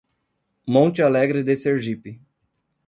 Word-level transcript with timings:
Monte 0.65 1.03
Alegre 1.03 1.43
de 1.43 1.55
Sergipe 1.55 2.19